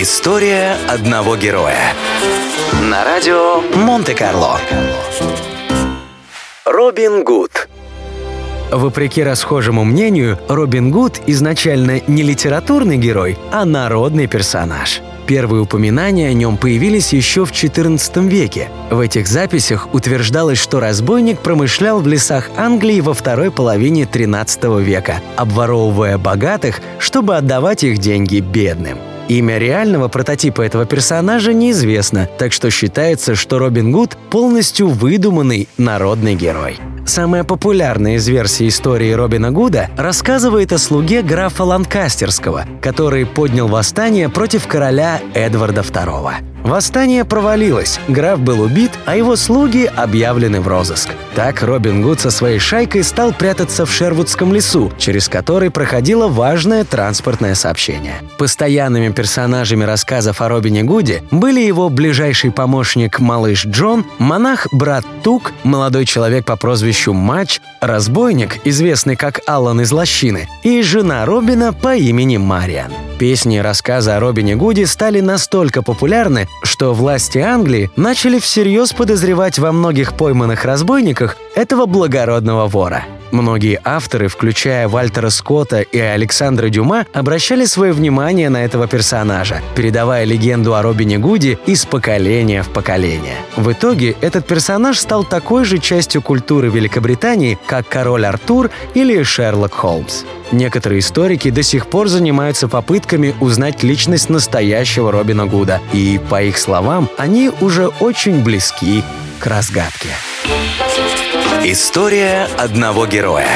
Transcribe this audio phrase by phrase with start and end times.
[0.00, 1.92] История одного героя.
[2.88, 4.60] На радио Монте-Карло.
[6.64, 7.68] Робин Гуд.
[8.70, 15.02] Вопреки расхожему мнению, Робин Гуд изначально не литературный герой, а народный персонаж.
[15.26, 18.68] Первые упоминания о нем появились еще в XIV веке.
[18.92, 25.20] В этих записях утверждалось, что разбойник промышлял в лесах Англии во второй половине XIII века,
[25.34, 28.98] обворовывая богатых, чтобы отдавать их деньги бедным.
[29.28, 36.34] Имя реального прототипа этого персонажа неизвестно, так что считается, что Робин Гуд полностью выдуманный народный
[36.34, 36.78] герой.
[37.04, 44.30] Самая популярная из версий истории Робина Гуда рассказывает о слуге графа Ланкастерского, который поднял восстание
[44.30, 46.57] против короля Эдварда II.
[46.64, 51.10] Восстание провалилось, граф был убит, а его слуги объявлены в розыск.
[51.34, 56.84] Так Робин Гуд со своей шайкой стал прятаться в Шервудском лесу, через который проходило важное
[56.84, 58.16] транспортное сообщение.
[58.38, 65.52] Постоянными персонажами рассказов о Робине Гуде были его ближайший помощник малыш Джон, монах брат Тук,
[65.62, 71.94] молодой человек по прозвищу Матч, разбойник, известный как Аллан из Лощины, и жена Робина по
[71.94, 72.92] имени Мариан.
[73.18, 79.58] Песни и рассказы о Робине Гуде стали настолько популярны, что власти Англии начали всерьез подозревать
[79.58, 83.04] во многих пойманных разбойниках этого благородного вора.
[83.30, 90.24] Многие авторы, включая Вальтера Скотта и Александра Дюма, обращали свое внимание на этого персонажа, передавая
[90.24, 93.36] легенду о Робине Гуди из поколения в поколение.
[93.56, 99.74] В итоге этот персонаж стал такой же частью культуры Великобритании, как король Артур или Шерлок
[99.74, 100.24] Холмс.
[100.50, 106.58] Некоторые историки до сих пор занимаются попытками узнать личность настоящего Робина Гуда, и, по их
[106.58, 109.02] словам, они уже очень близки
[109.38, 110.08] к разгадке.
[111.64, 113.48] История одного героя.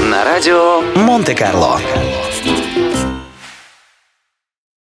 [0.00, 1.80] На радио Монте-Карло.